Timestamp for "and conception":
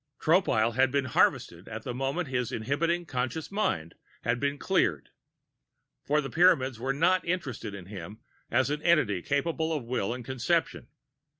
10.11-10.87